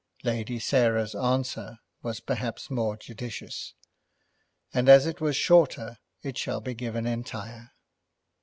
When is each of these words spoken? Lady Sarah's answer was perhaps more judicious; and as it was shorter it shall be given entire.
Lady 0.23 0.57
Sarah's 0.57 1.13
answer 1.13 1.77
was 2.01 2.19
perhaps 2.21 2.71
more 2.71 2.97
judicious; 2.97 3.75
and 4.73 4.89
as 4.89 5.05
it 5.05 5.21
was 5.21 5.35
shorter 5.35 5.99
it 6.23 6.39
shall 6.39 6.59
be 6.59 6.73
given 6.73 7.05
entire. 7.05 7.69